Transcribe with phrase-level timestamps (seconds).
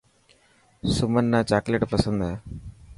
[0.95, 2.33] سمن نا چاڪليٽ پسند هي